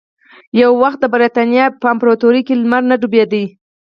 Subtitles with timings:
[0.61, 3.43] یو وخت د برېتانیا په امپراتورۍ کې لمر نه ډوبېده.